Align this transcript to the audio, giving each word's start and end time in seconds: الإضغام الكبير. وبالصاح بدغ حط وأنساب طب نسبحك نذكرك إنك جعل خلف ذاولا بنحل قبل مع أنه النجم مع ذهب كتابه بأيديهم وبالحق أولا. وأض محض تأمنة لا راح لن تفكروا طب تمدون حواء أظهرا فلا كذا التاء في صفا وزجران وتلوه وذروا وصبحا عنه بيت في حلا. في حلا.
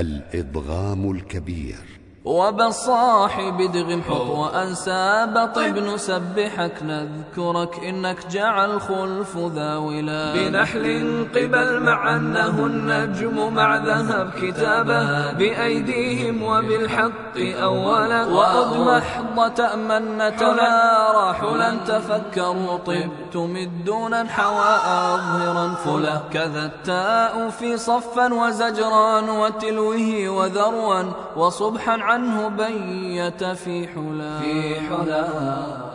الإضغام 0.00 1.10
الكبير. 1.10 1.90
وبالصاح 2.24 3.40
بدغ 3.50 4.00
حط 4.00 4.10
وأنساب 4.10 5.52
طب 5.54 5.78
نسبحك 5.78 6.72
نذكرك 6.82 7.84
إنك 7.84 8.26
جعل 8.26 8.80
خلف 8.80 9.36
ذاولا 9.36 10.34
بنحل 10.34 11.26
قبل 11.34 11.80
مع 11.80 12.16
أنه 12.16 12.66
النجم 12.66 13.54
مع 13.54 13.76
ذهب 13.76 14.30
كتابه 14.42 15.32
بأيديهم 15.32 16.42
وبالحق 16.42 17.36
أولا. 17.62 18.26
وأض 18.26 18.76
محض 18.76 19.54
تأمنة 19.54 20.40
لا 20.60 21.12
راح 21.12 21.42
لن 21.42 21.84
تفكروا 21.84 22.76
طب 22.76 23.10
تمدون 23.32 24.28
حواء 24.28 24.84
أظهرا 25.14 25.49
فلا 25.84 26.20
كذا 26.32 26.64
التاء 26.64 27.50
في 27.50 27.76
صفا 27.76 28.34
وزجران 28.34 29.28
وتلوه 29.28 30.28
وذروا 30.28 31.02
وصبحا 31.36 32.02
عنه 32.02 32.48
بيت 32.48 33.44
في 33.44 33.88
حلا. 33.88 34.40
في 34.40 34.80
حلا. 34.80 35.89